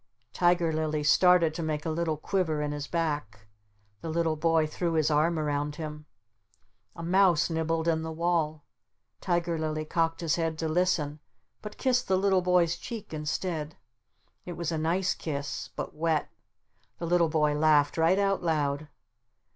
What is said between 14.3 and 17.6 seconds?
It was a nice kiss. But wet. The little boy